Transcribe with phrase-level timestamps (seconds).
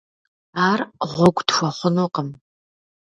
[0.65, 2.29] Ахэр гъуэгу тхуэхъунукъым.